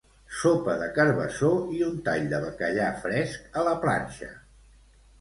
[0.37, 4.35] Sopa de carbassó i un tall de bacallà fresc a la planxa